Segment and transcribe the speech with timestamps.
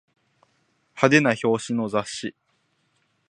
[0.95, 2.35] 派手な表紙の雑誌